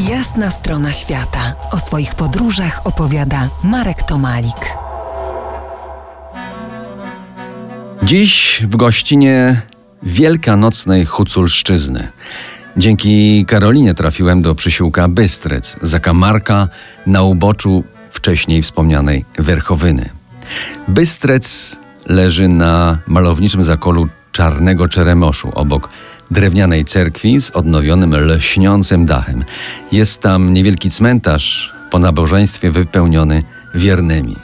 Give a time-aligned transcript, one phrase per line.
[0.00, 1.54] Jasna strona świata.
[1.70, 4.76] O swoich podróżach opowiada Marek Tomalik.
[8.02, 9.62] Dziś w gościnie
[10.02, 12.08] wielkanocnej Huculszczyzny.
[12.76, 16.68] Dzięki Karolinie trafiłem do przysiłka Bystrec, zakamarka
[17.06, 20.08] na uboczu wcześniej wspomnianej Werchowyny.
[20.88, 21.76] Bystrec
[22.06, 25.88] leży na malowniczym zakolu Czarnego Czeremoszu, obok
[26.30, 29.44] drewnianej cerkwi z odnowionym lśniącym dachem.
[29.92, 33.42] Jest tam niewielki cmentarz po nabożeństwie wypełniony
[33.74, 34.36] wiernymi.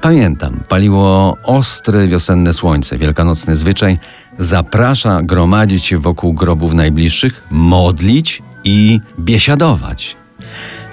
[0.00, 2.98] Pamiętam, paliło ostre wiosenne słońce.
[2.98, 3.98] Wielkanocny zwyczaj
[4.38, 10.16] zaprasza gromadzić się wokół grobów najbliższych, modlić i biesiadować.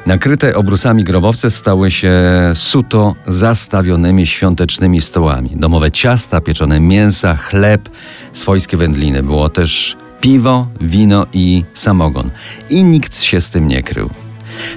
[0.05, 2.11] Nakryte obrusami grobowce stały się
[2.53, 5.49] suto zastawionymi świątecznymi stołami.
[5.55, 7.89] Domowe ciasta, pieczone mięsa, chleb,
[8.31, 9.23] swojskie wędliny.
[9.23, 12.31] Było też piwo, wino i samogon.
[12.69, 14.09] I nikt się z tym nie krył.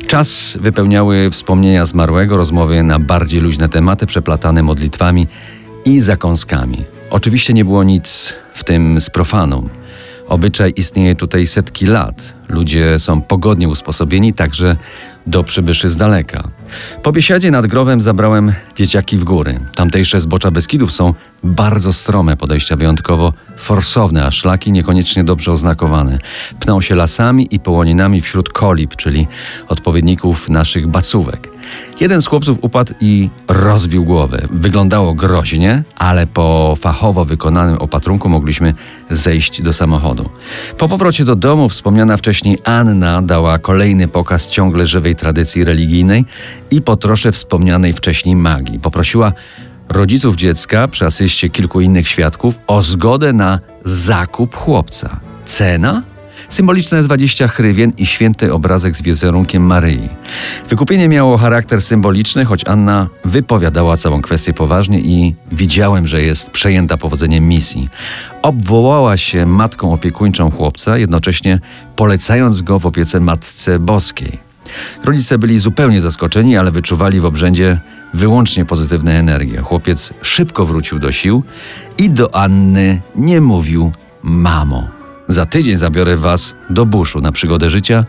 [0.06, 5.26] Czas wypełniały wspomnienia zmarłego, rozmowy na bardziej luźne tematy, przeplatane modlitwami
[5.84, 6.84] i zakąskami.
[7.10, 9.68] Oczywiście nie było nic w tym z profaną.
[10.29, 12.34] Obyczaj istnieje tutaj setki lat.
[12.49, 14.76] Ludzie są pogodnie usposobieni także
[15.26, 16.49] do przybyszy z daleka.
[17.02, 19.60] Po biesiadzie nad grobem zabrałem dzieciaki w góry.
[19.74, 26.18] Tamtejsze zbocza Beskidów są bardzo strome, podejścia wyjątkowo forsowne, a szlaki niekoniecznie dobrze oznakowane.
[26.60, 29.26] Pną się lasami i połoninami wśród kolib, czyli
[29.68, 31.55] odpowiedników naszych bacówek.
[32.00, 34.48] Jeden z chłopców upadł i rozbił głowę.
[34.50, 38.74] Wyglądało groźnie, ale po fachowo wykonanym opatrunku mogliśmy
[39.10, 40.28] zejść do samochodu.
[40.78, 46.24] Po powrocie do domu wspomniana wcześniej Anna dała kolejny pokaz ciągle żywej tradycji religijnej
[46.70, 48.78] i po trosze wspomnianej wcześniej magii.
[48.78, 49.32] Poprosiła
[49.88, 55.20] rodziców dziecka przy asyście kilku innych świadków o zgodę na zakup chłopca.
[55.44, 56.02] Cena?
[56.49, 60.09] Symboliczne 20 hrywien i święty obrazek z wizerunkiem Maryi.
[60.69, 66.97] Wykupienie miało charakter symboliczny, choć Anna wypowiadała całą kwestię poważnie i widziałem, że jest przejęta
[66.97, 67.89] powodzeniem misji.
[68.43, 71.59] Obwołała się matką opiekuńczą chłopca, jednocześnie
[71.97, 74.39] polecając go w opiece Matce Boskiej.
[75.05, 77.81] Rodzice byli zupełnie zaskoczeni, ale wyczuwali w obrzędzie
[78.15, 79.59] wyłącznie pozytywne energie.
[79.59, 81.43] Chłopiec szybko wrócił do sił
[81.99, 83.93] i do Anny nie mówił
[84.23, 84.96] mamo.
[85.28, 88.04] Za tydzień zabiorę Was do buszu na przygodę życia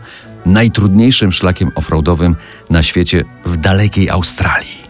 [0.46, 2.36] najtrudniejszym szlakiem offroadowym
[2.70, 4.88] na świecie w dalekiej Australii.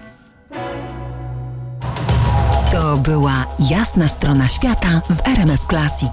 [2.73, 6.13] To była jasna strona świata w RMF Classic.